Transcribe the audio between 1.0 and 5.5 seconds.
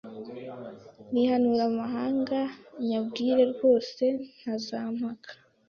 Nihanure amahanga Nyabwire rwose ntazampaka